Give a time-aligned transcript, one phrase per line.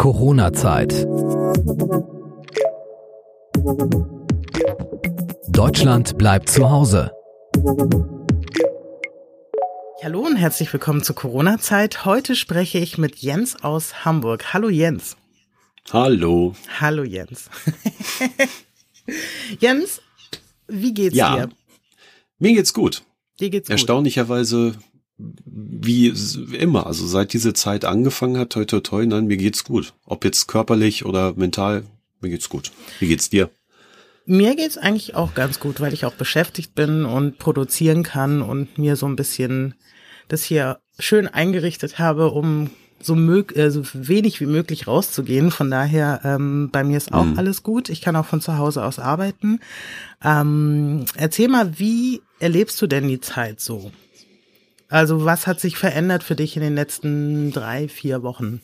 [0.00, 1.06] Corona-Zeit.
[5.48, 7.12] Deutschland bleibt zu Hause.
[10.02, 12.06] Hallo und herzlich willkommen zur Corona-Zeit.
[12.06, 14.54] Heute spreche ich mit Jens aus Hamburg.
[14.54, 15.18] Hallo Jens.
[15.92, 16.54] Hallo.
[16.80, 17.50] Hallo Jens.
[19.60, 20.00] Jens,
[20.66, 21.50] wie geht's ja, dir?
[22.38, 23.02] Mir geht's gut.
[23.38, 23.72] Dir geht's gut.
[23.72, 24.76] Erstaunlicherweise
[25.44, 26.12] wie
[26.56, 29.94] immer, also seit diese Zeit angefangen hat, toi toi toi, nein, mir geht's gut.
[30.04, 31.84] Ob jetzt körperlich oder mental,
[32.20, 32.72] mir geht's gut.
[32.98, 33.50] Wie geht's dir?
[34.26, 38.78] Mir geht's eigentlich auch ganz gut, weil ich auch beschäftigt bin und produzieren kann und
[38.78, 39.74] mir so ein bisschen
[40.28, 42.70] das hier schön eingerichtet habe, um
[43.02, 45.50] so, mög äh, so wenig wie möglich rauszugehen.
[45.50, 47.38] Von daher, ähm, bei mir ist auch mhm.
[47.38, 47.88] alles gut.
[47.88, 49.60] Ich kann auch von zu Hause aus arbeiten.
[50.22, 53.90] Ähm, erzähl mal, wie erlebst du denn die Zeit so?
[54.90, 58.60] Also was hat sich verändert für dich in den letzten drei, vier Wochen?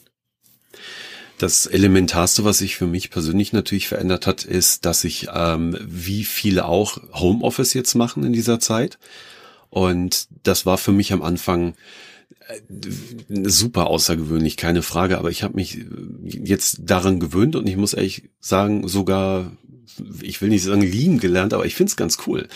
[1.39, 6.25] Das Elementarste, was sich für mich persönlich natürlich verändert hat, ist, dass ich, ähm, wie
[6.25, 8.99] viele auch, Homeoffice jetzt machen in dieser Zeit.
[9.71, 11.75] Und das war für mich am Anfang
[12.49, 12.61] äh,
[13.45, 15.19] super außergewöhnlich, keine Frage.
[15.19, 15.79] Aber ich habe mich
[16.25, 19.53] jetzt daran gewöhnt und ich muss ehrlich sagen, sogar
[20.21, 22.49] ich will nicht sagen lieben gelernt, aber ich find's ganz cool.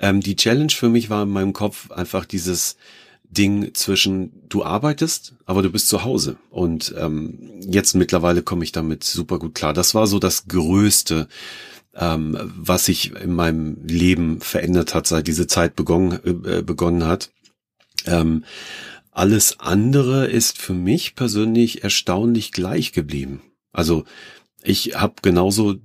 [0.00, 2.76] Ähm, die Challenge für mich war in meinem Kopf einfach dieses,
[3.32, 6.36] Ding zwischen du arbeitest, aber du bist zu Hause.
[6.50, 9.72] Und ähm, jetzt mittlerweile komme ich damit super gut klar.
[9.72, 11.28] Das war so das Größte,
[11.94, 17.30] ähm, was sich in meinem Leben verändert hat, seit diese Zeit begonnen, äh, begonnen hat.
[18.06, 18.44] Ähm,
[19.10, 23.42] alles andere ist für mich persönlich erstaunlich gleich geblieben.
[23.72, 24.04] Also
[24.62, 25.76] ich habe genauso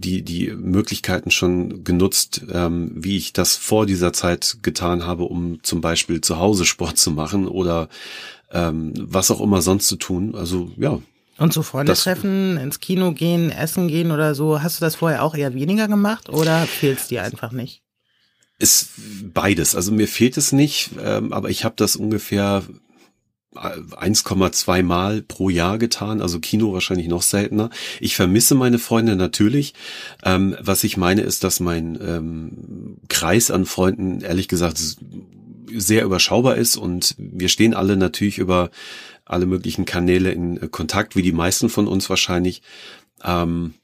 [0.00, 5.62] die, die Möglichkeiten schon genutzt, ähm, wie ich das vor dieser Zeit getan habe, um
[5.62, 7.88] zum Beispiel zu Hause Sport zu machen oder
[8.52, 10.34] ähm, was auch immer sonst zu tun.
[10.34, 11.00] Also ja.
[11.38, 15.22] Und so Freunde treffen, ins Kino gehen, essen gehen oder so, hast du das vorher
[15.22, 17.82] auch eher weniger gemacht oder fehlt es dir einfach nicht?
[18.58, 18.90] Ist
[19.22, 19.76] beides.
[19.76, 22.64] Also mir fehlt es nicht, ähm, aber ich habe das ungefähr
[23.54, 27.70] 1,2 Mal pro Jahr getan, also Kino wahrscheinlich noch seltener.
[28.00, 29.74] Ich vermisse meine Freunde natürlich.
[30.22, 34.78] Ähm, was ich meine ist, dass mein ähm, Kreis an Freunden ehrlich gesagt
[35.70, 38.70] sehr überschaubar ist und wir stehen alle natürlich über
[39.24, 42.62] alle möglichen Kanäle in Kontakt, wie die meisten von uns wahrscheinlich.
[43.22, 43.74] Ähm,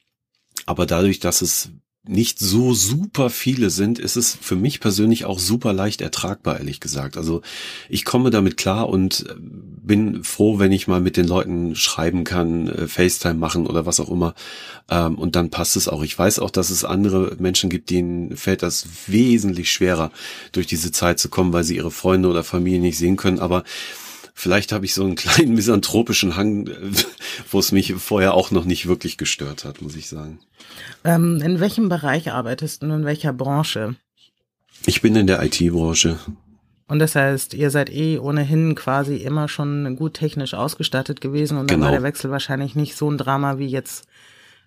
[0.67, 1.71] aber dadurch, dass es
[2.07, 6.81] nicht so super viele sind, ist es für mich persönlich auch super leicht ertragbar, ehrlich
[6.81, 7.17] gesagt.
[7.17, 7.41] Also
[7.89, 12.25] ich komme damit klar und äh, bin froh, wenn ich mal mit den Leuten schreiben
[12.25, 14.35] kann, äh, FaceTime machen oder was auch immer.
[14.91, 16.03] Ähm, und dann passt es auch.
[16.03, 20.11] Ich weiß auch, dass es andere Menschen gibt, denen fällt das wesentlich schwerer,
[20.53, 23.39] durch diese Zeit zu kommen, weil sie ihre Freunde oder Familie nicht sehen können.
[23.39, 23.65] Aber
[24.35, 26.69] Vielleicht habe ich so einen kleinen misanthropischen Hang,
[27.51, 30.41] wo es mich vorher auch noch nicht wirklich gestört hat, muss ich sagen.
[31.05, 33.95] Ähm, in welchem Bereich arbeitest du und in welcher Branche?
[34.87, 36.19] Ich bin in der IT-Branche.
[36.87, 41.71] Und das heißt, ihr seid eh ohnehin quasi immer schon gut technisch ausgestattet gewesen und
[41.71, 41.87] dann genau.
[41.87, 44.07] war der Wechsel wahrscheinlich nicht so ein Drama wie jetzt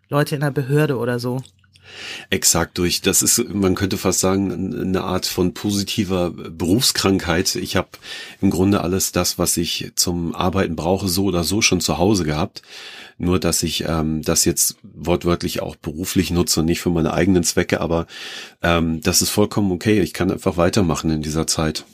[0.10, 1.44] Leute in der Behörde oder so.
[2.30, 3.02] Exakt durch.
[3.02, 7.56] Das ist, man könnte fast sagen, eine Art von positiver Berufskrankheit.
[7.56, 7.90] Ich habe
[8.42, 12.24] im Grunde alles das, was ich zum Arbeiten brauche, so oder so schon zu Hause
[12.24, 12.62] gehabt.
[13.18, 17.44] Nur, dass ich ähm, das jetzt wortwörtlich auch beruflich nutze und nicht für meine eigenen
[17.44, 18.06] Zwecke, aber
[18.62, 20.02] ähm, das ist vollkommen okay.
[20.02, 21.86] Ich kann einfach weitermachen in dieser Zeit.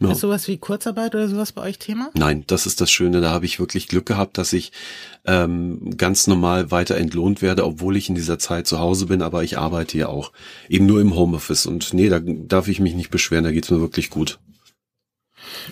[0.00, 0.10] Ja.
[0.10, 2.10] Ist sowas wie Kurzarbeit oder sowas bei euch Thema?
[2.14, 3.20] Nein, das ist das Schöne.
[3.20, 4.72] Da habe ich wirklich Glück gehabt, dass ich
[5.24, 9.44] ähm, ganz normal weiter entlohnt werde, obwohl ich in dieser Zeit zu Hause bin, aber
[9.44, 10.32] ich arbeite ja auch
[10.68, 11.66] eben nur im Homeoffice.
[11.66, 14.40] Und nee, da darf ich mich nicht beschweren, da geht's mir wirklich gut.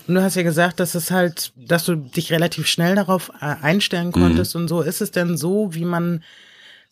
[0.06, 3.56] Und du hast ja gesagt, dass es halt, dass du dich relativ schnell darauf äh,
[3.62, 4.62] einstellen konntest mhm.
[4.62, 4.82] und so.
[4.82, 6.22] Ist es denn so, wie man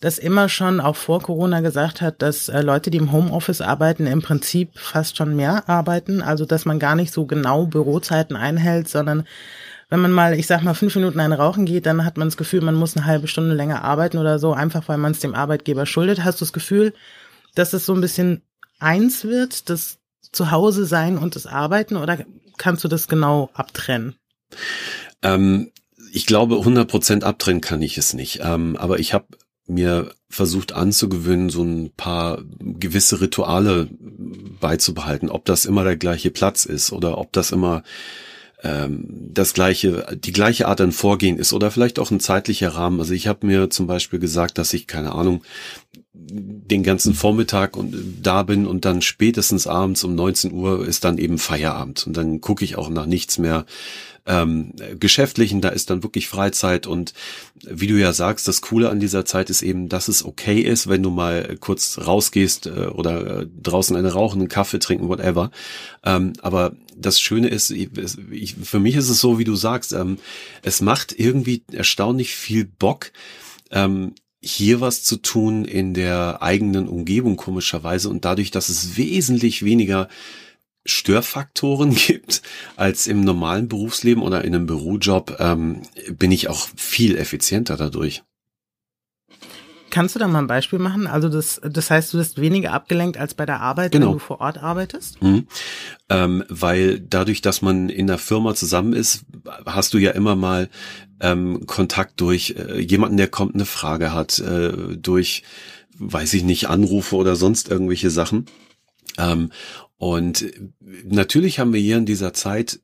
[0.01, 4.07] das immer schon auch vor Corona gesagt hat, dass äh, Leute, die im Homeoffice arbeiten,
[4.07, 6.23] im Prinzip fast schon mehr arbeiten.
[6.23, 9.25] Also dass man gar nicht so genau Bürozeiten einhält, sondern
[9.91, 12.37] wenn man mal, ich sag mal, fünf Minuten ein Rauchen geht, dann hat man das
[12.37, 15.35] Gefühl, man muss eine halbe Stunde länger arbeiten oder so, einfach weil man es dem
[15.35, 16.25] Arbeitgeber schuldet.
[16.25, 16.95] Hast du das Gefühl,
[17.55, 18.43] dass es so ein bisschen
[18.79, 19.99] eins wird, das
[20.33, 22.19] Zuhause sein und das Arbeiten, oder
[22.57, 24.15] kannst du das genau abtrennen?
[25.23, 25.73] Ähm,
[26.13, 28.41] ich glaube, 100 Prozent abtrennen kann ich es nicht.
[28.43, 29.27] Ähm, aber ich habe
[29.71, 33.89] mir versucht anzugewöhnen, so ein paar gewisse Rituale
[34.61, 37.83] beizubehalten, ob das immer der gleiche Platz ist oder ob das immer
[38.63, 43.01] ähm, das gleiche, die gleiche Art an Vorgehen ist oder vielleicht auch ein zeitlicher Rahmen.
[43.01, 45.43] Also ich habe mir zum Beispiel gesagt, dass ich, keine Ahnung,
[46.13, 51.19] den ganzen Vormittag und da bin und dann spätestens abends um 19 Uhr ist dann
[51.19, 52.07] eben Feierabend.
[52.07, 53.65] Und dann gucke ich auch nach nichts mehr
[54.27, 57.15] ähm, geschäftlichen, da ist dann wirklich Freizeit und
[57.63, 60.89] wie du ja sagst, das Coole an dieser Zeit ist eben, dass es okay ist,
[60.89, 65.51] wenn du mal kurz rausgehst äh, oder äh, draußen eine rauchen, einen Kaffee trinken, whatever.
[66.05, 70.19] Ähm, aber das Schöne ist, ich, für mich ist es so, wie du sagst, ähm,
[70.63, 73.13] es macht irgendwie erstaunlich viel Bock,
[73.71, 79.65] ähm, hier was zu tun in der eigenen Umgebung komischerweise und dadurch, dass es wesentlich
[79.65, 80.09] weniger
[80.85, 82.43] Störfaktoren gibt
[82.77, 88.23] als im normalen Berufsleben oder in einem Bürojob, ähm, bin ich auch viel effizienter dadurch.
[89.91, 91.07] Kannst du da mal ein Beispiel machen?
[91.07, 94.07] Also das, das heißt, du bist weniger abgelenkt als bei der Arbeit, genau.
[94.07, 95.21] wenn du vor Ort arbeitest?
[95.21, 95.47] Mhm.
[96.09, 99.25] Ähm, weil dadurch, dass man in der Firma zusammen ist,
[99.67, 100.69] hast du ja immer mal
[101.21, 105.43] ähm, Kontakt durch äh, jemanden, der kommt, eine Frage hat, äh, durch,
[105.99, 108.47] weiß ich nicht, Anrufe oder sonst irgendwelche Sachen.
[109.19, 109.51] Ähm,
[110.01, 110.47] und
[111.05, 112.81] natürlich haben wir hier in dieser Zeit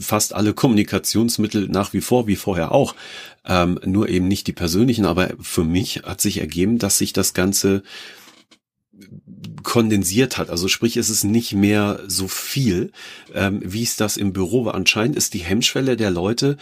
[0.00, 2.96] fast alle Kommunikationsmittel nach wie vor, wie vorher auch,
[3.46, 5.06] ähm, nur eben nicht die persönlichen.
[5.06, 7.84] Aber für mich hat sich ergeben, dass sich das Ganze
[9.62, 10.50] kondensiert hat.
[10.50, 12.90] Also sprich, es ist nicht mehr so viel,
[13.32, 14.74] ähm, wie es das im Büro war.
[14.74, 16.56] Anscheinend ist die Hemmschwelle der Leute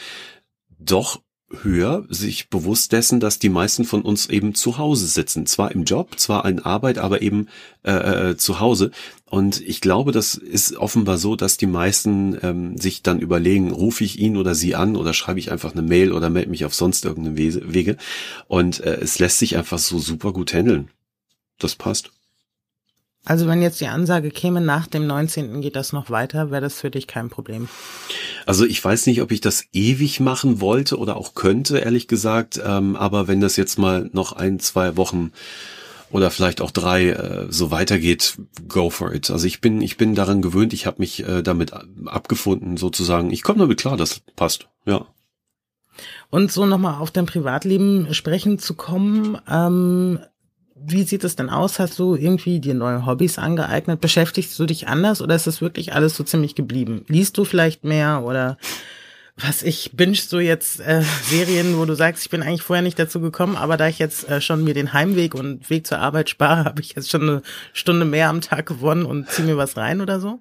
[0.79, 5.47] doch höher, sich bewusst dessen, dass die meisten von uns eben zu Hause sitzen.
[5.47, 7.49] Zwar im Job, zwar in Arbeit, aber eben
[7.85, 8.91] äh, äh, zu Hause.
[9.25, 14.05] Und ich glaube, das ist offenbar so, dass die meisten ähm, sich dann überlegen, rufe
[14.05, 16.75] ich ihn oder sie an oder schreibe ich einfach eine Mail oder melde mich auf
[16.75, 17.97] sonst irgendeine Wege.
[18.47, 20.91] Und äh, es lässt sich einfach so super gut handeln.
[21.59, 22.11] Das passt.
[23.25, 25.61] Also wenn jetzt die Ansage käme, nach dem 19.
[25.61, 27.69] geht das noch weiter, wäre das für dich kein Problem?
[28.49, 32.59] Also ich weiß nicht, ob ich das ewig machen wollte oder auch könnte, ehrlich gesagt.
[32.65, 35.33] Ähm, aber wenn das jetzt mal noch ein, zwei Wochen
[36.11, 39.31] oder vielleicht auch drei äh, so weitergeht, go for it.
[39.31, 41.75] Also ich bin, ich bin daran gewöhnt, ich habe mich äh, damit
[42.07, 43.31] abgefunden sozusagen.
[43.33, 45.05] Ich komme damit klar, das passt, ja.
[46.31, 50.21] Und so nochmal auf dein Privatleben sprechen zu kommen, ähm,
[50.85, 51.79] wie sieht es denn aus?
[51.79, 54.01] Hast du irgendwie dir neue Hobbys angeeignet?
[54.01, 57.05] Beschäftigst du dich anders oder ist das wirklich alles so ziemlich geblieben?
[57.09, 58.57] Liest du vielleicht mehr oder
[59.41, 62.99] was ich bingst du jetzt äh, Serien, wo du sagst, ich bin eigentlich vorher nicht
[62.99, 66.29] dazu gekommen, aber da ich jetzt äh, schon mir den Heimweg und Weg zur Arbeit
[66.29, 67.43] spare, habe ich jetzt schon eine
[67.73, 70.41] Stunde mehr am Tag gewonnen und zieh mir was rein oder so?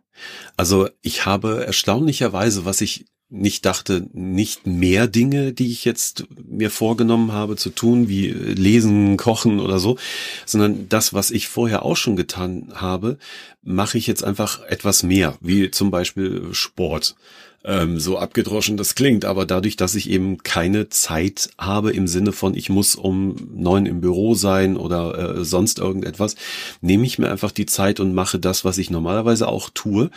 [0.55, 6.71] Also ich habe erstaunlicherweise, was ich nicht dachte, nicht mehr Dinge, die ich jetzt mir
[6.71, 9.97] vorgenommen habe zu tun, wie lesen, kochen oder so,
[10.45, 13.17] sondern das, was ich vorher auch schon getan habe,
[13.63, 17.15] mache ich jetzt einfach etwas mehr, wie zum Beispiel Sport
[17.63, 22.31] ähm, so abgedroschen das klingt, aber dadurch, dass ich eben keine Zeit habe im Sinne
[22.31, 26.35] von, ich muss um neun im Büro sein oder äh, sonst irgendetwas,
[26.81, 30.11] nehme ich mir einfach die Zeit und mache das, was ich normalerweise auch tue,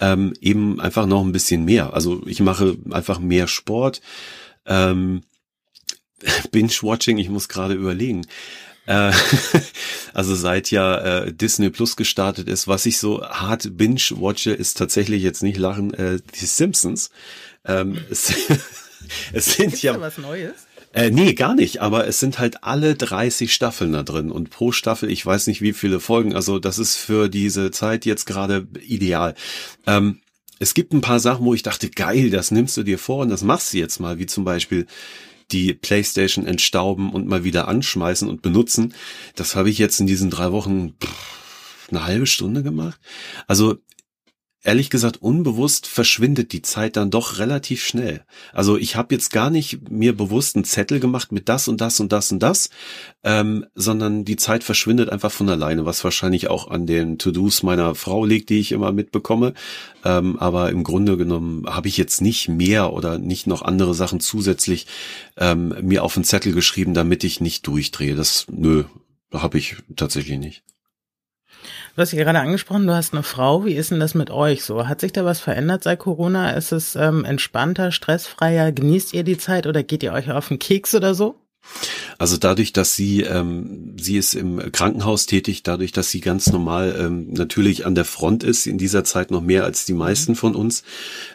[0.00, 1.94] ähm, eben einfach noch ein bisschen mehr.
[1.94, 4.00] Also ich mache einfach mehr Sport.
[4.66, 5.22] Ähm,
[6.50, 8.26] Binge-Watching, ich muss gerade überlegen.
[8.86, 9.12] Äh,
[10.14, 15.22] also seit ja äh, Disney Plus gestartet ist, was ich so hart binge-watche, ist tatsächlich
[15.22, 17.10] jetzt nicht lachen, äh, die Simpsons.
[17.64, 18.32] Ähm, es,
[19.32, 20.54] es sind Gibt's ja da was Neues.
[20.92, 24.72] Äh, nee, gar nicht, aber es sind halt alle 30 Staffeln da drin und pro
[24.72, 28.66] Staffel, ich weiß nicht wie viele Folgen, also das ist für diese Zeit jetzt gerade
[28.80, 29.34] ideal.
[29.86, 30.20] Ähm,
[30.58, 33.28] es gibt ein paar Sachen, wo ich dachte, geil, das nimmst du dir vor und
[33.28, 34.86] das machst du jetzt mal, wie zum Beispiel
[35.52, 38.94] die Playstation entstauben und mal wieder anschmeißen und benutzen.
[39.34, 43.00] Das habe ich jetzt in diesen drei Wochen pff, eine halbe Stunde gemacht.
[43.46, 43.76] Also
[44.66, 48.24] ehrlich gesagt, unbewusst verschwindet die Zeit dann doch relativ schnell.
[48.52, 52.00] Also ich habe jetzt gar nicht mir bewusst einen Zettel gemacht mit das und das
[52.00, 52.70] und das und das,
[53.22, 57.94] ähm, sondern die Zeit verschwindet einfach von alleine, was wahrscheinlich auch an den To-Dos meiner
[57.94, 59.54] Frau liegt, die ich immer mitbekomme.
[60.04, 64.18] Ähm, aber im Grunde genommen habe ich jetzt nicht mehr oder nicht noch andere Sachen
[64.18, 64.88] zusätzlich
[65.36, 68.16] ähm, mir auf einen Zettel geschrieben, damit ich nicht durchdrehe.
[68.16, 68.82] Das, nö,
[69.32, 70.64] habe ich tatsächlich nicht.
[71.96, 73.64] Du hast ja gerade angesprochen, du hast eine Frau.
[73.64, 74.86] Wie ist denn das mit euch so?
[74.86, 76.50] Hat sich da was verändert seit Corona?
[76.50, 78.70] Ist es ähm, entspannter, stressfreier?
[78.70, 81.36] Genießt ihr die Zeit oder geht ihr euch auf den Keks oder so?
[82.18, 86.96] Also dadurch, dass sie, ähm, sie ist im Krankenhaus tätig, dadurch, dass sie ganz normal
[86.98, 90.54] ähm, natürlich an der Front ist, in dieser Zeit noch mehr als die meisten von
[90.54, 90.82] uns,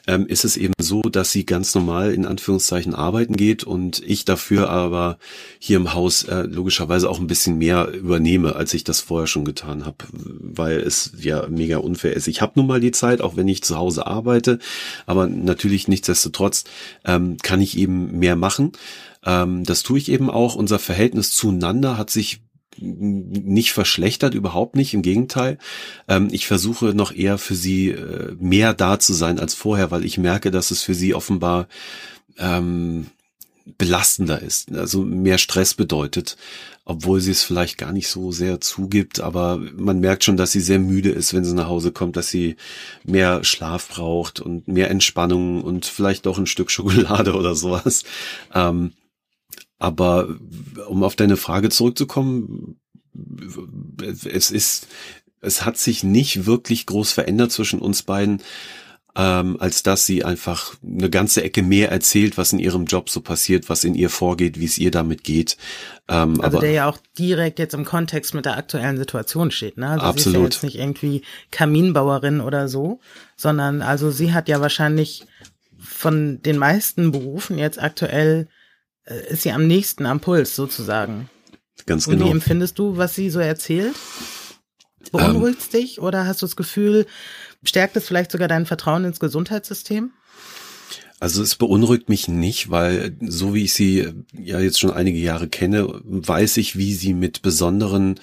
[0.07, 4.25] ähm, ist es eben so, dass sie ganz normal in Anführungszeichen arbeiten geht und ich
[4.25, 5.17] dafür aber
[5.59, 9.45] hier im Haus äh, logischerweise auch ein bisschen mehr übernehme, als ich das vorher schon
[9.45, 12.27] getan habe, weil es ja mega unfair ist.
[12.27, 14.59] Ich habe nun mal die Zeit, auch wenn ich zu Hause arbeite,
[15.05, 16.63] aber natürlich nichtsdestotrotz
[17.05, 18.71] ähm, kann ich eben mehr machen.
[19.25, 20.55] Ähm, das tue ich eben auch.
[20.55, 22.41] Unser Verhältnis zueinander hat sich
[22.77, 25.57] nicht verschlechtert, überhaupt nicht, im Gegenteil.
[26.07, 30.05] Ähm, ich versuche noch eher für sie äh, mehr da zu sein als vorher, weil
[30.05, 31.67] ich merke, dass es für sie offenbar
[32.37, 33.07] ähm,
[33.77, 36.35] belastender ist, also mehr Stress bedeutet,
[36.83, 40.61] obwohl sie es vielleicht gar nicht so sehr zugibt, aber man merkt schon, dass sie
[40.61, 42.55] sehr müde ist, wenn sie nach Hause kommt, dass sie
[43.03, 48.03] mehr Schlaf braucht und mehr Entspannung und vielleicht doch ein Stück Schokolade oder sowas.
[48.53, 48.93] Ähm,
[49.81, 50.35] aber
[50.87, 52.79] um auf deine Frage zurückzukommen,
[54.25, 54.87] es ist,
[55.41, 58.41] es hat sich nicht wirklich groß verändert zwischen uns beiden
[59.15, 63.19] ähm, als dass sie einfach eine ganze Ecke mehr erzählt, was in ihrem Job so
[63.19, 65.57] passiert, was in ihr vorgeht, wie es ihr damit geht.
[66.07, 69.77] Ähm, also aber, der ja auch direkt jetzt im Kontext mit der aktuellen Situation steht.
[69.77, 69.89] Ne?
[69.89, 70.23] Also absolut.
[70.23, 71.21] Sie ist ja jetzt nicht irgendwie
[71.51, 73.01] Kaminbauerin oder so,
[73.35, 75.25] sondern also sie hat ja wahrscheinlich
[75.77, 78.47] von den meisten Berufen jetzt aktuell
[79.05, 81.29] ist sie am nächsten am Puls sozusagen.
[81.85, 82.25] Ganz genau.
[82.25, 83.95] Und wie empfindest du, was sie so erzählt?
[85.11, 87.07] Beunruhigt ähm, dich oder hast du das Gefühl,
[87.63, 90.11] Stärkt es vielleicht sogar dein Vertrauen ins Gesundheitssystem?
[91.19, 95.47] Also es beunruhigt mich nicht, weil so wie ich sie ja jetzt schon einige Jahre
[95.47, 98.19] kenne, weiß ich, wie sie mit besonderen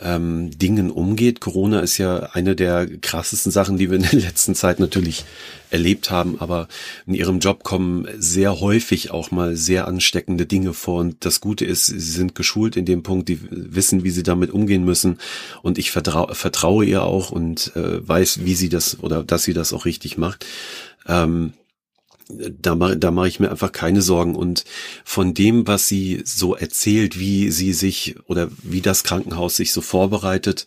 [0.00, 1.40] ähm, Dingen umgeht.
[1.40, 5.24] Corona ist ja eine der krassesten Sachen, die wir in der letzten Zeit natürlich
[5.70, 6.68] erlebt haben, aber
[7.06, 11.64] in ihrem Job kommen sehr häufig auch mal sehr ansteckende Dinge vor und das Gute
[11.64, 15.18] ist, sie sind geschult in dem Punkt, die wissen, wie sie damit umgehen müssen
[15.62, 19.54] und ich vertraue, vertraue ihr auch und äh, weiß, wie sie das oder dass sie
[19.54, 20.44] das auch richtig macht.
[21.08, 21.54] Ähm,
[22.60, 24.34] da da mache ich mir einfach keine Sorgen.
[24.34, 24.64] Und
[25.04, 29.80] von dem, was sie so erzählt, wie sie sich oder wie das Krankenhaus sich so
[29.80, 30.66] vorbereitet,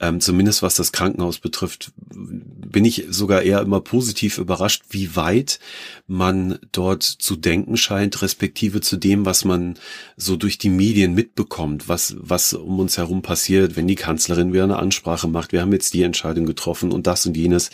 [0.00, 5.58] ähm, zumindest was das Krankenhaus betrifft, bin ich sogar eher immer positiv überrascht, wie weit
[6.06, 9.78] man dort zu denken scheint, respektive zu dem, was man
[10.16, 14.64] so durch die Medien mitbekommt, was, was um uns herum passiert, wenn die Kanzlerin wieder
[14.64, 17.70] eine Ansprache macht, wir haben jetzt die Entscheidung getroffen und das und jenes.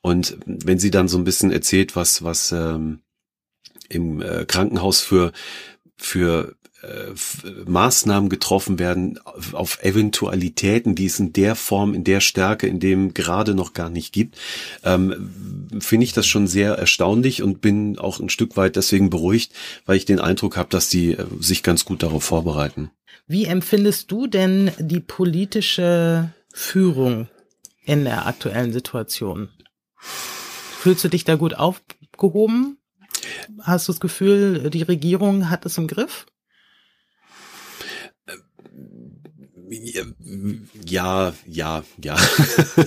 [0.00, 3.00] Und wenn sie dann so ein bisschen erzählt, was, was ähm,
[3.88, 5.32] im äh, Krankenhaus für
[5.98, 6.56] für
[7.66, 9.18] Maßnahmen getroffen werden
[9.52, 13.90] auf Eventualitäten, die es in der Form, in der Stärke, in dem gerade noch gar
[13.90, 14.36] nicht gibt,
[14.84, 19.52] ähm, finde ich das schon sehr erstaunlich und bin auch ein Stück weit deswegen beruhigt,
[19.86, 22.90] weil ich den Eindruck habe, dass die äh, sich ganz gut darauf vorbereiten.
[23.26, 27.28] Wie empfindest du denn die politische Führung
[27.84, 29.48] in der aktuellen Situation?
[29.96, 32.78] Fühlst du dich da gut aufgehoben?
[33.62, 36.26] Hast du das Gefühl, die Regierung hat es im Griff?
[40.84, 42.16] Ja, ja, ja.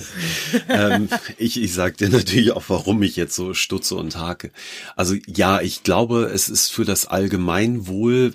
[0.68, 4.50] ähm, ich, ich sag dir natürlich auch, warum ich jetzt so stutze und hake.
[4.96, 8.32] Also ja, ich glaube, es ist für das Allgemeinwohl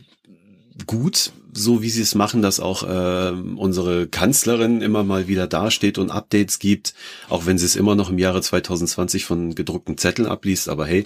[0.86, 5.98] gut, so wie sie es machen, dass auch äh, unsere Kanzlerin immer mal wieder dasteht
[5.98, 6.94] und Updates gibt,
[7.30, 10.68] auch wenn sie es immer noch im Jahre 2020 von gedruckten Zetteln abliest.
[10.70, 11.06] Aber hey,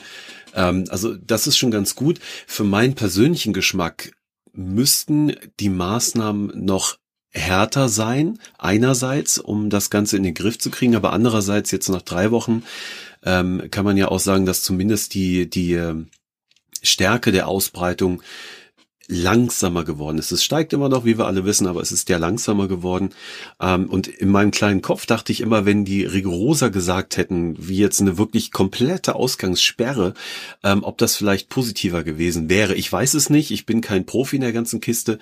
[0.55, 2.19] ähm, also das ist schon ganz gut.
[2.47, 4.11] Für meinen persönlichen Geschmack
[4.51, 6.97] müssten die Maßnahmen noch
[7.31, 12.01] härter sein, einerseits, um das Ganze in den Griff zu kriegen, aber andererseits jetzt nach
[12.01, 12.63] drei Wochen
[13.23, 15.95] ähm, kann man ja auch sagen, dass zumindest die, die äh,
[16.81, 18.23] Stärke der Ausbreitung
[19.11, 20.31] langsamer geworden ist.
[20.31, 23.09] Es steigt immer noch, wie wir alle wissen, aber es ist ja langsamer geworden.
[23.59, 27.77] Ähm, und in meinem kleinen Kopf dachte ich immer, wenn die rigoroser gesagt hätten, wie
[27.77, 30.13] jetzt eine wirklich komplette Ausgangssperre,
[30.63, 32.75] ähm, ob das vielleicht positiver gewesen wäre.
[32.75, 33.49] Ich weiß es nicht.
[33.49, 35.17] Ich bin kein Profi in der ganzen Kiste.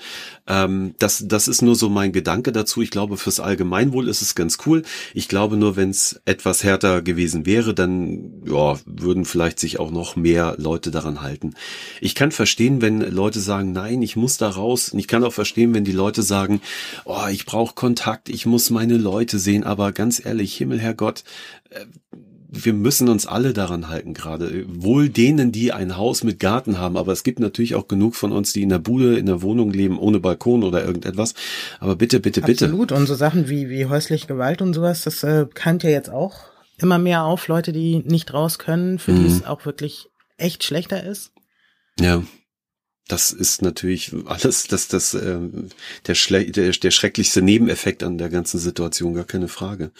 [0.47, 2.81] Ähm, das, das ist nur so mein Gedanke dazu.
[2.81, 4.83] Ich glaube, fürs Allgemeinwohl ist es ganz cool.
[5.13, 9.91] Ich glaube nur, wenn es etwas härter gewesen wäre, dann ja, würden vielleicht sich auch
[9.91, 11.53] noch mehr Leute daran halten.
[12.01, 14.89] Ich kann verstehen, wenn Leute sagen, nein, ich muss da raus.
[14.89, 16.61] Und ich kann auch verstehen, wenn die Leute sagen,
[17.05, 19.63] oh, ich brauche Kontakt, ich muss meine Leute sehen.
[19.63, 21.23] Aber ganz ehrlich, Himmel, Herrgott,
[21.69, 21.85] äh,
[22.49, 24.65] wir müssen uns alle daran halten gerade.
[24.67, 28.31] Wohl denen, die ein Haus mit Garten haben, aber es gibt natürlich auch genug von
[28.31, 31.33] uns, die in der Bude, in der Wohnung leben, ohne Balkon oder irgendetwas.
[31.79, 32.65] Aber bitte, bitte, bitte.
[32.65, 32.91] Absolut.
[32.91, 36.45] Und so Sachen wie, wie häusliche Gewalt und sowas, das äh, kannt ja jetzt auch
[36.79, 37.47] immer mehr auf.
[37.47, 39.23] Leute, die nicht raus können, für mhm.
[39.23, 40.07] die es auch wirklich
[40.37, 41.33] echt schlechter ist.
[41.99, 42.23] Ja
[43.07, 45.39] das ist natürlich alles, das, das, äh,
[46.05, 46.15] der,
[46.51, 49.91] der, der schrecklichste Nebeneffekt an der ganzen Situation, gar keine Frage.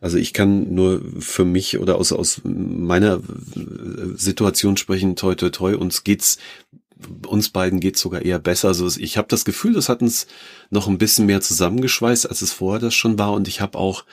[0.00, 3.20] Also ich kann nur für mich oder aus, aus meiner
[4.16, 6.38] Situation sprechen, toi toi toi, uns geht's,
[7.24, 8.68] uns beiden geht's sogar eher besser.
[8.68, 10.26] Also ich habe das Gefühl, das hat uns
[10.70, 13.32] noch ein bisschen mehr zusammengeschweißt, als es vorher das schon war.
[13.32, 14.04] Und ich habe auch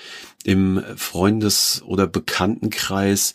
[0.44, 3.34] im Freundes- oder Bekanntenkreis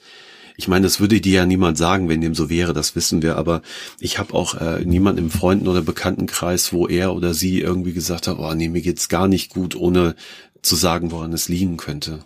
[0.56, 3.37] ich meine, das würde dir ja niemand sagen, wenn dem so wäre, das wissen wir,
[3.37, 3.62] aber
[3.99, 8.28] ich habe auch äh, niemanden im Freunden- oder Bekanntenkreis, wo er oder sie irgendwie gesagt
[8.28, 10.14] hat, oh nee, mir geht's gar nicht gut, ohne
[10.62, 12.25] zu sagen, woran es liegen könnte.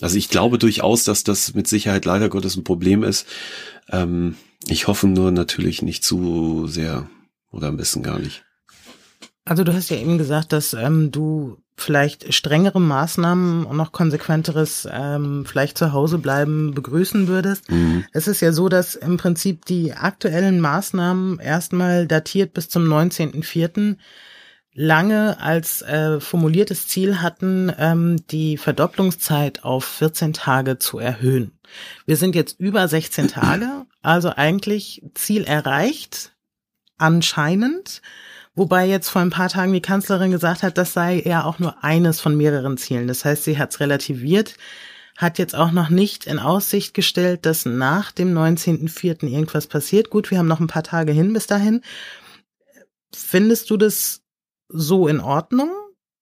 [0.00, 3.26] Also ich glaube durchaus, dass das mit Sicherheit leider Gottes ein Problem ist.
[3.90, 7.08] Ähm, ich hoffe nur natürlich nicht zu sehr
[7.50, 8.44] oder ein bisschen gar nicht.
[9.44, 14.86] Also du hast ja eben gesagt, dass ähm, du vielleicht strengere Maßnahmen und noch konsequenteres
[14.90, 17.70] ähm, vielleicht zu Hause bleiben begrüßen würdest.
[17.70, 18.04] Mhm.
[18.12, 23.96] Es ist ja so, dass im Prinzip die aktuellen Maßnahmen erstmal datiert bis zum 19.04.
[24.74, 31.52] lange als äh, formuliertes Ziel hatten, ähm, die Verdopplungszeit auf 14 Tage zu erhöhen.
[32.06, 36.32] Wir sind jetzt über 16 Tage, also eigentlich Ziel erreicht,
[36.98, 38.02] anscheinend.
[38.54, 41.82] Wobei jetzt vor ein paar Tagen die Kanzlerin gesagt hat, das sei ja auch nur
[41.82, 43.08] eines von mehreren Zielen.
[43.08, 44.56] Das heißt, sie hat es relativiert,
[45.16, 49.26] hat jetzt auch noch nicht in Aussicht gestellt, dass nach dem 19.04.
[49.26, 50.10] irgendwas passiert.
[50.10, 51.80] Gut, wir haben noch ein paar Tage hin bis dahin.
[53.14, 54.22] Findest du das
[54.68, 55.70] so in Ordnung?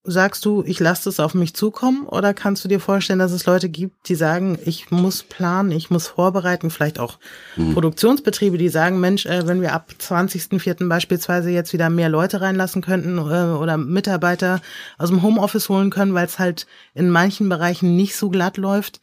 [0.02, 3.44] Sagst du, ich lasse das auf mich zukommen oder kannst du dir vorstellen, dass es
[3.44, 7.18] Leute gibt, die sagen, ich muss planen, ich muss vorbereiten, vielleicht auch
[7.56, 7.74] mhm.
[7.74, 10.88] Produktionsbetriebe, die sagen, Mensch, äh, wenn wir ab 20.04.
[10.88, 14.62] beispielsweise jetzt wieder mehr Leute reinlassen könnten äh, oder Mitarbeiter
[14.96, 19.00] aus dem Homeoffice holen können, weil es halt in manchen Bereichen nicht so glatt läuft,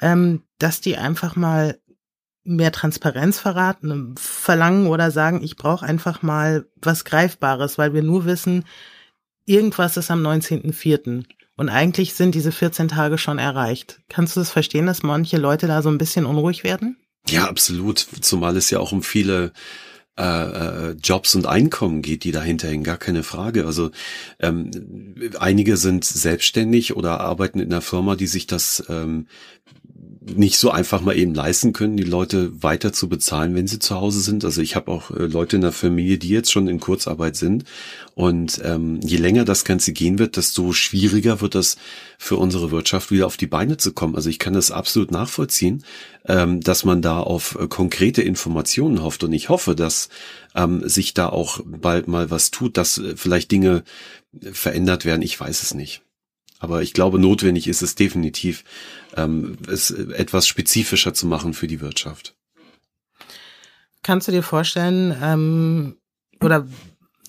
[0.00, 1.76] ähm, dass die einfach mal
[2.44, 8.24] mehr Transparenz verraten, verlangen oder sagen, ich brauche einfach mal was Greifbares, weil wir nur
[8.24, 8.64] wissen,
[9.46, 11.24] irgendwas ist am 19.04.
[11.56, 14.00] Und eigentlich sind diese 14 Tage schon erreicht.
[14.08, 16.98] Kannst du das verstehen, dass manche Leute da so ein bisschen unruhig werden?
[17.28, 17.98] Ja, absolut.
[17.98, 19.52] Zumal es ja auch um viele
[20.18, 23.64] äh, äh Jobs und Einkommen geht, die dahinter hängen, gar keine Frage.
[23.64, 23.90] Also
[24.38, 24.70] ähm,
[25.38, 29.26] einige sind selbstständig oder arbeiten in einer Firma, die sich das ähm,
[30.34, 33.94] nicht so einfach mal eben leisten können, die Leute weiter zu bezahlen, wenn sie zu
[33.94, 34.44] Hause sind.
[34.44, 37.64] Also ich habe auch äh, Leute in der Familie, die jetzt schon in Kurzarbeit sind.
[38.14, 41.76] Und ähm, je länger das Ganze gehen wird, desto schwieriger wird das
[42.18, 44.16] für unsere Wirtschaft wieder auf die Beine zu kommen.
[44.16, 45.84] Also ich kann das absolut nachvollziehen,
[46.26, 49.22] ähm, dass man da auf äh, konkrete Informationen hofft.
[49.22, 50.08] Und ich hoffe, dass
[50.56, 53.84] ähm, sich da auch bald mal was tut, dass äh, vielleicht Dinge
[54.52, 55.22] verändert werden.
[55.22, 56.02] Ich weiß es nicht.
[56.58, 58.64] Aber ich glaube, notwendig ist es definitiv,
[59.14, 62.34] ähm, es etwas spezifischer zu machen für die Wirtschaft.
[64.02, 65.96] Kannst du dir vorstellen, ähm,
[66.40, 66.66] oder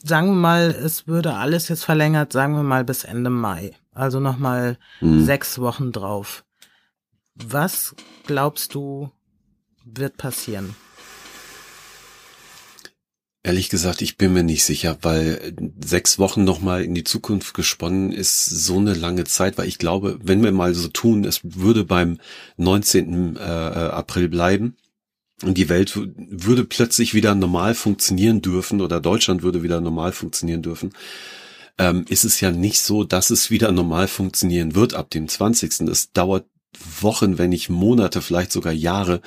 [0.03, 4.19] sagen wir mal, es würde alles jetzt verlängert, sagen wir mal bis Ende Mai, also
[4.19, 5.25] nochmal hm.
[5.25, 6.45] sechs Wochen drauf.
[7.35, 9.11] Was glaubst du,
[9.85, 10.75] wird passieren?
[13.47, 18.12] Ehrlich gesagt, ich bin mir nicht sicher, weil sechs Wochen nochmal in die Zukunft gesponnen
[18.12, 21.86] ist so eine lange Zeit, weil ich glaube, wenn wir mal so tun, es würde
[21.86, 22.19] beim
[22.57, 23.38] 19.
[23.38, 24.75] Äh, April bleiben
[25.43, 30.62] und die Welt würde plötzlich wieder normal funktionieren dürfen oder Deutschland würde wieder normal funktionieren
[30.62, 30.91] dürfen,
[31.77, 35.88] ähm, ist es ja nicht so, dass es wieder normal funktionieren wird ab dem 20.
[35.88, 36.47] Es dauert
[37.01, 39.21] Wochen, wenn nicht Monate, vielleicht sogar Jahre,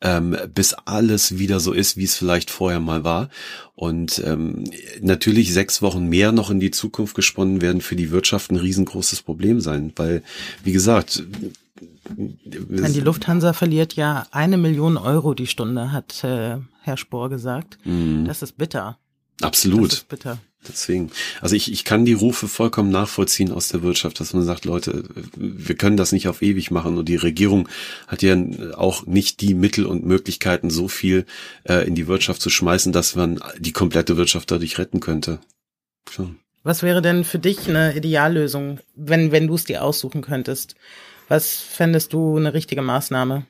[0.00, 3.30] ähm, bis alles wieder so ist, wie es vielleicht vorher mal war.
[3.74, 4.64] Und ähm,
[5.00, 9.22] natürlich sechs Wochen mehr noch in die Zukunft gesponnen werden für die Wirtschaft ein riesengroßes
[9.22, 10.22] Problem sein, weil,
[10.64, 11.22] wie gesagt,
[12.08, 17.78] die Lufthansa verliert ja eine Million Euro die Stunde, hat äh, Herr Spohr gesagt.
[17.84, 18.24] Mhm.
[18.26, 18.98] Das ist bitter.
[19.40, 19.92] Absolut.
[19.92, 20.38] Das ist bitter.
[20.68, 24.64] Deswegen, also ich, ich kann die Rufe vollkommen nachvollziehen aus der Wirtschaft, dass man sagt,
[24.64, 25.04] Leute,
[25.36, 27.68] wir können das nicht auf ewig machen und die Regierung
[28.06, 28.36] hat ja
[28.76, 31.26] auch nicht die Mittel und Möglichkeiten, so viel
[31.64, 35.40] äh, in die Wirtschaft zu schmeißen, dass man die komplette Wirtschaft dadurch retten könnte.
[36.10, 36.30] So.
[36.62, 40.74] Was wäre denn für dich eine Ideallösung, wenn, wenn du es dir aussuchen könntest?
[41.28, 43.46] Was fändest du eine richtige Maßnahme?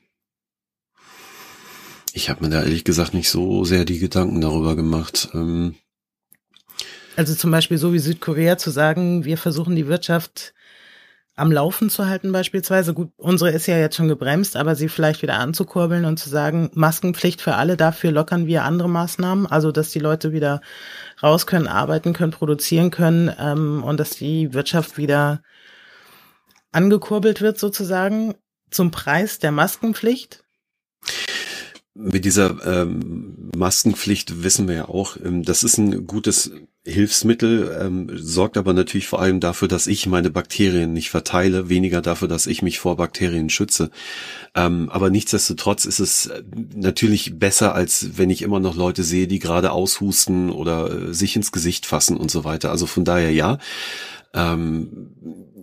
[2.13, 5.29] Ich habe mir da ehrlich gesagt nicht so sehr die Gedanken darüber gemacht.
[5.35, 5.77] Ähm
[7.17, 10.55] also zum Beispiel so wie Südkorea zu sagen, wir versuchen die Wirtschaft
[11.37, 12.95] am Laufen zu halten beispielsweise.
[12.95, 16.71] Gut, unsere ist ja jetzt schon gebremst, aber sie vielleicht wieder anzukurbeln und zu sagen,
[16.75, 20.63] Maskenpflicht für alle, dafür lockern wir andere Maßnahmen, also dass die Leute wieder
[21.23, 25.43] raus können, arbeiten können, produzieren können ähm, und dass die Wirtschaft wieder
[26.73, 28.35] angekurbelt wird sozusagen
[28.71, 30.46] zum Preis der Maskenpflicht.
[31.99, 36.51] Mit dieser ähm, Maskenpflicht wissen wir ja auch, ähm, das ist ein gutes
[36.85, 42.03] Hilfsmittel, ähm, sorgt aber natürlich vor allem dafür, dass ich meine Bakterien nicht verteile, weniger
[42.03, 43.91] dafür, dass ich mich vor Bakterien schütze.
[44.55, 46.43] Ähm, aber nichtsdestotrotz ist es äh,
[46.75, 51.35] natürlich besser, als wenn ich immer noch Leute sehe, die gerade aushusten oder äh, sich
[51.35, 52.71] ins Gesicht fassen und so weiter.
[52.71, 53.59] Also von daher ja.
[54.37, 55.09] Ähm,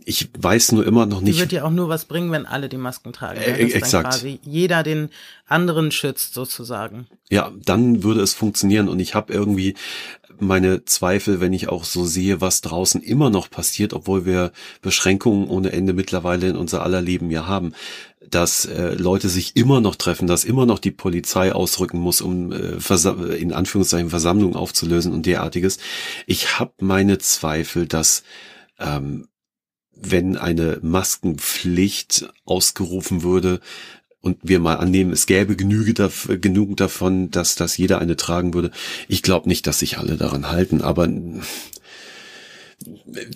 [0.06, 1.38] ich weiß nur immer noch nicht.
[1.38, 3.40] Die wird ja auch nur was bringen, wenn alle die Masken tragen.
[3.40, 4.10] Äh, ja, exakt.
[4.10, 5.10] quasi jeder den
[5.48, 7.08] anderen schützt sozusagen.
[7.30, 9.76] Ja, dann würde es funktionieren und ich habe irgendwie
[10.40, 15.48] meine Zweifel, wenn ich auch so sehe, was draußen immer noch passiert, obwohl wir Beschränkungen
[15.48, 17.74] ohne Ende mittlerweile in unser aller Leben ja haben,
[18.30, 22.52] dass äh, Leute sich immer noch treffen, dass immer noch die Polizei ausrücken muss, um
[22.52, 25.78] äh, in Anführungszeichen Versammlungen aufzulösen und derartiges.
[26.26, 28.24] Ich habe meine Zweifel, dass
[28.80, 29.28] ähm,
[29.96, 33.60] wenn eine Maskenpflicht ausgerufen würde,
[34.24, 35.94] und wir mal annehmen, es gäbe genüge
[36.40, 38.72] genug davon, dass, dass jeder eine tragen würde.
[39.10, 41.10] Ich glaube nicht, dass sich alle daran halten, aber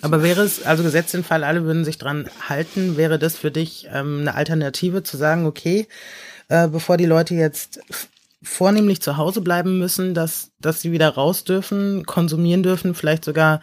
[0.02, 3.50] aber wäre es, also gesetzt den Fall, alle würden sich dran halten, wäre das für
[3.50, 5.86] dich ähm, eine Alternative zu sagen, okay,
[6.48, 7.80] äh, bevor die Leute jetzt
[8.42, 13.62] vornehmlich zu Hause bleiben müssen, dass, dass sie wieder raus dürfen, konsumieren dürfen, vielleicht sogar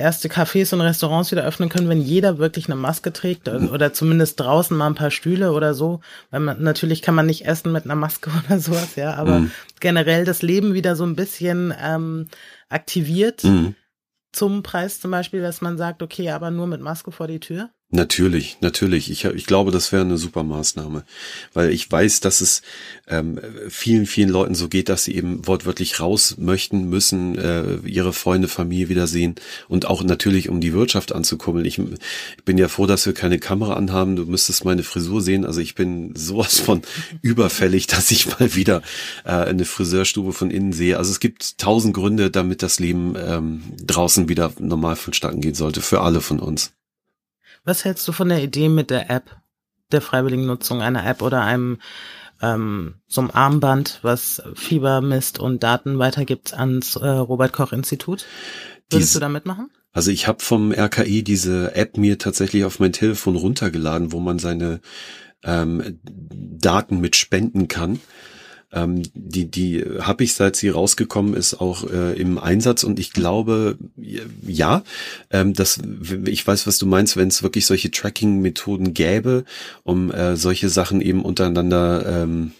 [0.00, 4.40] erste Cafés und Restaurants wieder öffnen können, wenn jeder wirklich eine Maske trägt oder zumindest
[4.40, 7.84] draußen mal ein paar Stühle oder so, weil man natürlich kann man nicht essen mit
[7.84, 9.50] einer Maske oder sowas, ja, aber mhm.
[9.78, 12.28] generell das Leben wieder so ein bisschen ähm,
[12.68, 13.76] aktiviert mhm.
[14.32, 17.70] zum Preis zum Beispiel, dass man sagt, okay, aber nur mit Maske vor die Tür.
[17.92, 19.10] Natürlich, natürlich.
[19.10, 21.02] Ich, ich glaube, das wäre eine super Maßnahme,
[21.52, 22.62] weil ich weiß, dass es
[23.08, 28.12] ähm, vielen, vielen Leuten so geht, dass sie eben wortwörtlich raus möchten, müssen, äh, ihre
[28.12, 29.34] Freunde, Familie wiedersehen
[29.66, 31.66] und auch natürlich, um die Wirtschaft anzukummeln.
[31.66, 34.14] Ich, ich bin ja froh, dass wir keine Kamera anhaben.
[34.14, 35.44] Du müsstest meine Frisur sehen.
[35.44, 36.82] Also ich bin sowas von
[37.22, 38.82] überfällig, dass ich mal wieder
[39.24, 40.96] äh, eine Friseurstube von innen sehe.
[40.96, 45.82] Also es gibt tausend Gründe, damit das Leben ähm, draußen wieder normal vonstatten gehen sollte,
[45.82, 46.70] für alle von uns.
[47.64, 49.36] Was hältst du von der Idee mit der App,
[49.92, 51.78] der freiwilligen Nutzung einer App oder einem
[52.42, 58.24] ähm, so einem Armband, was Fieber misst und Daten weitergibt ans äh, Robert Koch Institut?
[58.88, 59.70] Würdest Dies, du da mitmachen?
[59.92, 64.38] Also ich habe vom RKI diese App mir tatsächlich auf mein Telefon runtergeladen, wo man
[64.38, 64.80] seine
[65.42, 68.00] ähm, Daten mit spenden kann.
[68.72, 73.12] Ähm, die die habe ich, seit sie rausgekommen ist, auch äh, im Einsatz und ich
[73.12, 73.78] glaube,
[74.46, 74.84] ja,
[75.30, 75.80] ähm, das,
[76.24, 79.44] ich weiß, was du meinst, wenn es wirklich solche Tracking-Methoden gäbe,
[79.82, 82.52] um äh, solche Sachen eben untereinander ähm,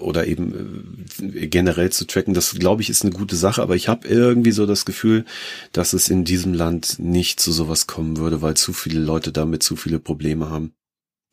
[0.00, 3.88] oder eben äh, generell zu tracken, das glaube ich ist eine gute Sache, aber ich
[3.88, 5.24] habe irgendwie so das Gefühl,
[5.72, 9.62] dass es in diesem Land nicht zu sowas kommen würde, weil zu viele Leute damit
[9.62, 10.72] zu viele Probleme haben.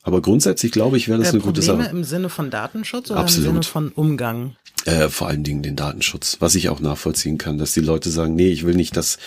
[0.04, 1.96] Aber grundsätzlich glaube ich, wäre das äh, eine Probleme gute Sache.
[1.96, 3.48] im Sinne von Datenschutz oder Absolut.
[3.48, 4.56] im Sinne von Umgang?
[4.86, 8.34] Äh, vor allen Dingen den Datenschutz, was ich auch nachvollziehen kann, dass die Leute sagen,
[8.34, 9.20] nee, ich will nicht, dass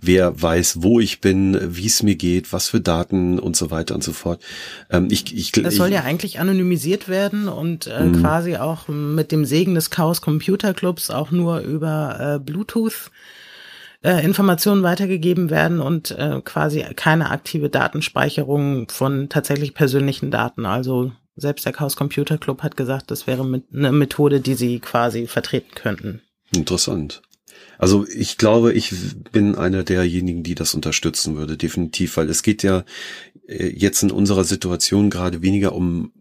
[0.00, 3.96] wer weiß, wo ich bin, wie es mir geht, was für Daten und so weiter
[3.96, 4.40] und so fort.
[4.88, 8.20] Ähm, ich, ich, das soll ja eigentlich anonymisiert werden und äh, mhm.
[8.20, 13.10] quasi auch mit dem Segen des Chaos Computer Clubs auch nur über äh, Bluetooth
[14.02, 20.66] äh, Informationen weitergegeben werden und äh, quasi keine aktive Datenspeicherung von tatsächlich persönlichen Daten.
[20.66, 24.78] Also selbst der Chaos Computer Club hat gesagt, das wäre mit, eine Methode, die sie
[24.80, 26.22] quasi vertreten könnten.
[26.54, 27.22] Interessant.
[27.78, 28.92] Also ich glaube, ich
[29.32, 32.84] bin einer derjenigen, die das unterstützen würde, definitiv, weil es geht ja
[33.46, 36.12] äh, jetzt in unserer Situation gerade weniger um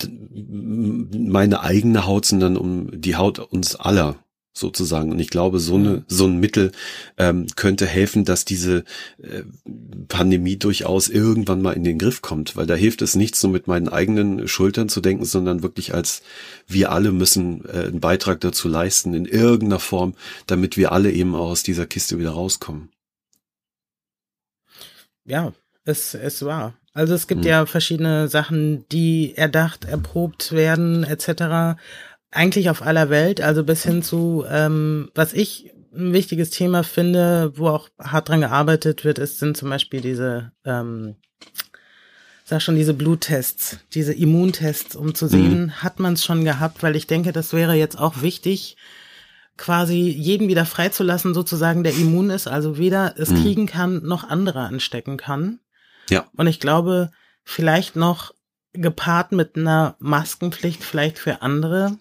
[0.00, 4.16] meine eigene Haut, sondern um die Haut uns aller
[4.58, 5.10] sozusagen.
[5.10, 6.72] Und ich glaube, so eine so ein Mittel
[7.16, 8.84] ähm, könnte helfen, dass diese
[9.22, 9.42] äh,
[10.08, 13.66] Pandemie durchaus irgendwann mal in den Griff kommt, weil da hilft es nichts, nur mit
[13.66, 16.22] meinen eigenen Schultern zu denken, sondern wirklich als
[16.66, 20.14] wir alle müssen äh, einen Beitrag dazu leisten in irgendeiner Form,
[20.46, 22.90] damit wir alle eben auch aus dieser Kiste wieder rauskommen.
[25.24, 25.52] Ja,
[25.84, 26.74] es es war.
[26.94, 27.48] Also es gibt hm.
[27.48, 31.76] ja verschiedene Sachen, die erdacht, erprobt werden, etc
[32.30, 37.52] eigentlich auf aller Welt, also bis hin zu, ähm, was ich ein wichtiges Thema finde,
[37.56, 41.16] wo auch hart dran gearbeitet wird, ist, sind zum Beispiel diese, ähm,
[42.44, 45.82] sag schon, diese Bluttests, diese Immuntests, um zu sehen, mhm.
[45.82, 48.76] hat man es schon gehabt, weil ich denke, das wäre jetzt auch wichtig,
[49.56, 53.42] quasi jeden wieder freizulassen, sozusagen, der immun ist, also weder es mhm.
[53.42, 55.60] kriegen kann, noch andere anstecken kann.
[56.10, 56.26] Ja.
[56.36, 57.10] Und ich glaube,
[57.42, 58.32] vielleicht noch
[58.72, 61.98] gepaart mit einer Maskenpflicht vielleicht für andere,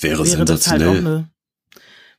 [0.00, 0.86] das wäre, wäre sensationell.
[0.86, 1.28] Das halt eine,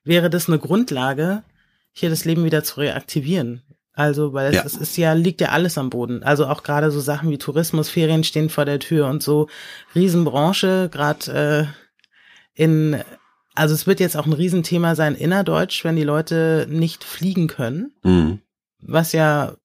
[0.03, 1.43] wäre das eine Grundlage,
[1.91, 3.61] hier das Leben wieder zu reaktivieren.
[3.93, 4.63] Also, weil es, ja.
[4.65, 6.23] es ist ja, liegt ja alles am Boden.
[6.23, 9.47] Also auch gerade so Sachen wie Tourismus, Ferien stehen vor der Tür und so
[9.93, 11.67] Riesenbranche, gerade
[12.55, 13.01] äh, in,
[13.53, 17.93] also es wird jetzt auch ein Riesenthema sein innerdeutsch, wenn die Leute nicht fliegen können.
[18.03, 18.39] Mhm.
[18.79, 19.55] Was ja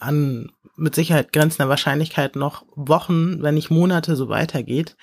[0.00, 4.96] an mit Sicherheit grenzender Wahrscheinlichkeit noch Wochen, wenn nicht Monate so weitergeht.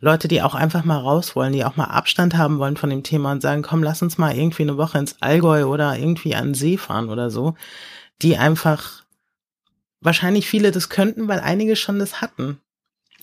[0.00, 3.02] Leute, die auch einfach mal raus wollen, die auch mal Abstand haben wollen von dem
[3.02, 6.48] Thema und sagen, komm, lass uns mal irgendwie eine Woche ins Allgäu oder irgendwie an
[6.48, 7.54] den See fahren oder so,
[8.20, 9.04] die einfach
[10.00, 12.60] wahrscheinlich viele das könnten, weil einige schon das hatten.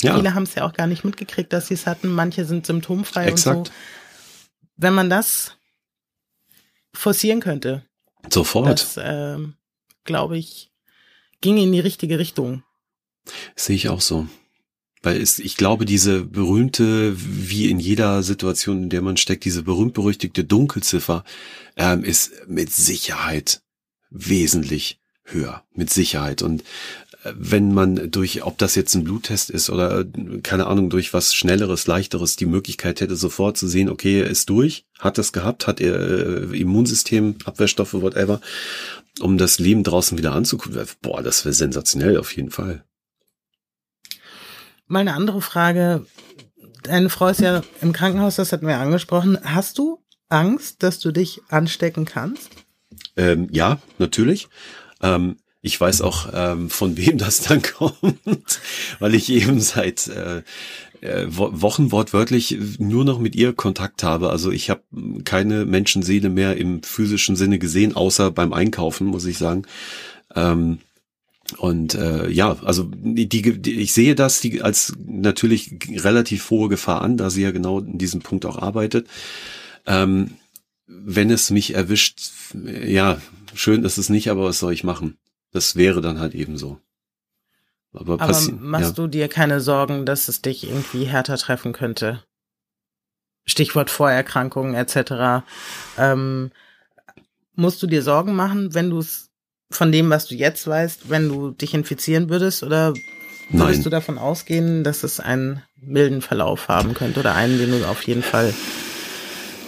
[0.02, 0.16] Ja.
[0.16, 2.08] Viele haben es ja auch gar nicht mitgekriegt, dass sie es hatten.
[2.08, 3.58] Manche sind symptomfrei Exakt.
[3.58, 3.74] und so.
[4.78, 5.58] Wenn man das
[6.94, 7.86] forcieren könnte.
[8.30, 8.68] Sofort.
[8.68, 9.38] Das, äh,
[10.04, 10.71] glaube ich,
[11.42, 12.64] ging in die richtige Richtung.
[13.56, 14.28] Sehe ich auch so.
[15.04, 19.64] Weil es, ich glaube, diese berühmte, wie in jeder Situation, in der man steckt, diese
[19.64, 21.24] berühmt-berüchtigte Dunkelziffer
[21.76, 23.62] ähm, ist mit Sicherheit
[24.12, 25.64] wesentlich höher.
[25.74, 26.42] Mit Sicherheit.
[26.42, 26.62] Und
[27.24, 30.06] äh, wenn man durch, ob das jetzt ein Bluttest ist oder
[30.44, 34.50] keine Ahnung, durch was Schnelleres, Leichteres die Möglichkeit hätte, sofort zu sehen, okay, er ist
[34.50, 38.42] durch, hat das gehabt, hat er äh, Immunsystem, Abwehrstoffe, whatever,
[39.20, 40.82] um das Leben draußen wieder anzugucken.
[41.02, 42.84] Boah, das wäre sensationell auf jeden Fall.
[44.88, 46.06] Mal eine andere Frage.
[46.84, 49.38] Deine Frau ist ja im Krankenhaus, das hatten wir angesprochen.
[49.44, 52.50] Hast du Angst, dass du dich anstecken kannst?
[53.16, 54.50] Ähm, ja, natürlich.
[55.02, 58.60] Ähm, ich weiß auch, ähm, von wem das dann kommt,
[59.00, 60.42] weil ich eben seit äh,
[61.02, 64.30] äh Wochen wortwörtlich nur noch mit ihr Kontakt habe.
[64.30, 64.82] Also ich habe
[65.24, 69.64] keine Menschenseele mehr im physischen Sinne gesehen, außer beim Einkaufen, muss ich sagen.
[70.36, 70.80] Ähm,
[71.58, 77.02] und äh, ja, also die, die, ich sehe das die, als natürlich relativ hohe Gefahr
[77.02, 79.08] an, da sie ja genau in diesem Punkt auch arbeitet.
[79.86, 80.32] Ähm,
[80.88, 82.20] wenn es mich erwischt,
[82.86, 83.20] ja,
[83.54, 85.18] schön ist es nicht, aber was soll ich machen?
[85.52, 86.80] Das wäre dann halt eben so.
[87.94, 89.04] Aber, aber machst ja.
[89.04, 92.24] du dir keine Sorgen, dass es dich irgendwie härter treffen könnte?
[93.46, 95.44] Stichwort Vorerkrankungen etc.
[95.98, 96.52] Ähm,
[97.56, 99.30] musst du dir Sorgen machen, wenn du es
[99.70, 102.64] von dem, was du jetzt weißt, wenn du dich infizieren würdest?
[102.64, 102.94] Oder
[103.50, 103.84] würdest Nein.
[103.84, 108.04] du davon ausgehen, dass es einen milden Verlauf haben könnte oder einen, den du auf
[108.04, 108.54] jeden Fall,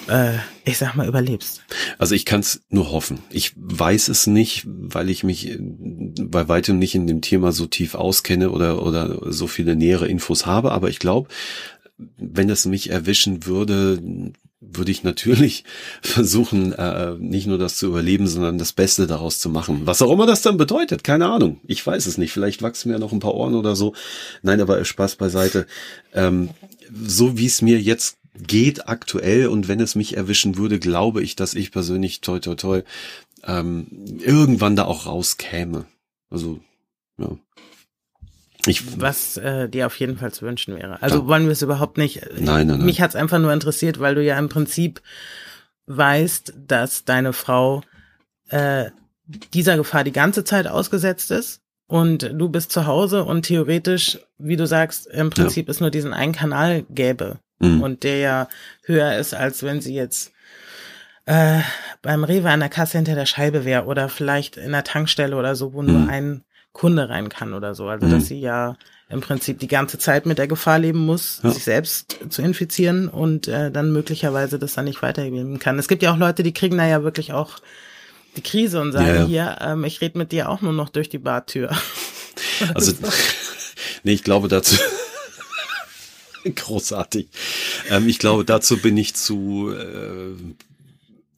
[0.07, 1.61] äh, ich sag mal, überlebst?
[1.97, 3.19] Also ich kann es nur hoffen.
[3.29, 7.65] Ich weiß es nicht, weil ich mich äh, bei weitem nicht in dem Thema so
[7.65, 11.29] tief auskenne oder, oder so viele nähere Infos habe, aber ich glaube,
[12.17, 14.01] wenn es mich erwischen würde,
[14.61, 15.65] würde ich natürlich
[16.01, 19.81] versuchen, äh, nicht nur das zu überleben, sondern das Beste daraus zu machen.
[19.85, 21.59] Was auch immer das dann bedeutet, keine Ahnung.
[21.65, 22.31] Ich weiß es nicht.
[22.31, 23.93] Vielleicht wachsen mir noch ein paar Ohren oder so.
[24.41, 25.67] Nein, aber Spaß beiseite.
[26.13, 26.49] Ähm,
[27.05, 31.35] so wie es mir jetzt geht aktuell und wenn es mich erwischen würde, glaube ich,
[31.35, 32.81] dass ich persönlich toi toi toi
[33.45, 33.87] ähm,
[34.19, 35.85] irgendwann da auch rauskäme.
[36.29, 36.59] Also,
[37.17, 37.37] ja.
[38.65, 41.01] Ich, was äh, dir auf jeden Fall zu wünschen wäre.
[41.01, 41.27] Also ja.
[41.27, 42.21] wollen wir es überhaupt nicht.
[42.35, 42.85] Nein, nein, nein.
[42.85, 45.01] Mich hat's einfach nur interessiert, weil du ja im Prinzip
[45.87, 47.83] weißt, dass deine Frau
[48.49, 48.89] äh,
[49.53, 54.55] dieser Gefahr die ganze Zeit ausgesetzt ist und du bist zu Hause und theoretisch, wie
[54.55, 55.71] du sagst, im Prinzip ja.
[55.71, 57.81] es nur diesen einen Kanal gäbe mhm.
[57.81, 58.47] und der ja
[58.83, 60.31] höher ist, als wenn sie jetzt
[61.25, 61.59] äh,
[62.01, 65.55] beim Rewe an der Kasse hinter der Scheibe wäre oder vielleicht in der Tankstelle oder
[65.55, 65.91] so, wo mhm.
[65.91, 67.87] nur ein Kunde rein kann oder so.
[67.87, 68.11] Also, mhm.
[68.11, 68.75] dass sie ja
[69.09, 71.51] im Prinzip die ganze Zeit mit der Gefahr leben muss, ja.
[71.51, 75.77] sich selbst zu infizieren und äh, dann möglicherweise das dann nicht weitergeben kann.
[75.77, 77.59] Es gibt ja auch Leute, die kriegen da ja wirklich auch
[78.35, 81.09] die Krise und sagen, ja, hier, ähm, ich rede mit dir auch nur noch durch
[81.09, 81.69] die Bartür.
[82.73, 82.93] Also,
[84.03, 84.75] nee, ich glaube dazu,
[86.55, 87.27] großartig.
[87.89, 90.35] Ähm, ich glaube, dazu bin ich zu äh,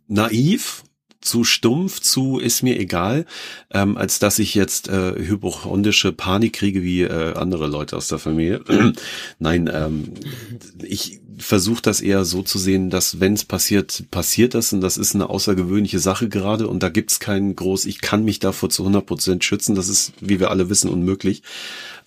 [0.08, 0.84] naiv
[1.22, 3.26] zu stumpf, zu ist mir egal,
[3.72, 8.20] ähm, als dass ich jetzt äh, hypochondische Panik kriege wie äh, andere Leute aus der
[8.20, 8.64] Familie.
[9.40, 10.14] Nein, ähm,
[10.84, 14.98] ich versuche das eher so zu sehen, dass wenn es passiert, passiert das und das
[14.98, 18.84] ist eine außergewöhnliche Sache gerade und da gibt's keinen groß, ich kann mich davor zu
[18.84, 21.44] 100 Prozent schützen, das ist, wie wir alle wissen, unmöglich.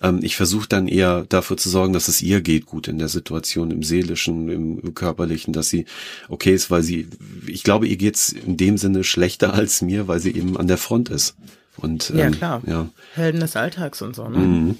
[0.01, 3.09] Ähm, ich versuche dann eher dafür zu sorgen, dass es ihr geht gut in der
[3.09, 5.85] Situation, im seelischen, im, im körperlichen, dass sie
[6.27, 7.07] okay ist, weil sie,
[7.47, 10.77] ich glaube, ihr geht's in dem Sinne schlechter als mir, weil sie eben an der
[10.77, 11.35] Front ist.
[11.77, 12.61] Und, ja, ähm, klar.
[12.65, 12.89] Ja.
[13.15, 14.37] Helden des Alltags und so, ne?
[14.37, 14.77] Mhm.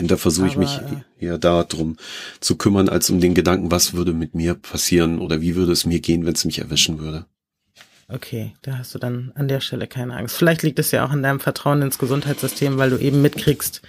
[0.00, 1.96] Und da versuche ich mich äh, eher darum
[2.40, 5.86] zu kümmern, als um den Gedanken, was würde mit mir passieren oder wie würde es
[5.86, 7.26] mir gehen, wenn es mich erwischen würde.
[8.08, 10.36] Okay, da hast du dann an der Stelle keine Angst.
[10.36, 13.80] Vielleicht liegt es ja auch an deinem Vertrauen ins Gesundheitssystem, weil du eben mitkriegst,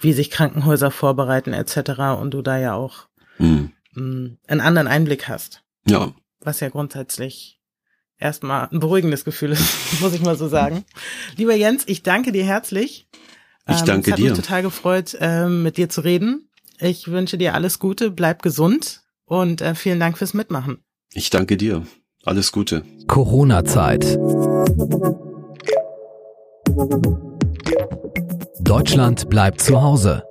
[0.00, 2.20] wie sich Krankenhäuser vorbereiten etc.
[2.20, 3.72] und du da ja auch hm.
[3.94, 5.62] mh, einen anderen Einblick hast.
[5.88, 6.12] Ja.
[6.40, 7.60] Was ja grundsätzlich
[8.18, 10.84] erstmal ein beruhigendes Gefühl ist, muss ich mal so sagen.
[11.36, 13.08] Lieber Jens, ich danke dir herzlich.
[13.68, 14.30] Ich danke ähm, es hat dir.
[14.30, 16.48] Mich total gefreut, ähm, mit dir zu reden.
[16.78, 20.78] Ich wünsche dir alles Gute, bleib gesund und äh, vielen Dank fürs Mitmachen.
[21.12, 21.82] Ich danke dir.
[22.24, 22.82] Alles Gute.
[23.06, 24.18] Corona-Zeit.
[28.60, 30.24] Deutschland bleibt zu Hause.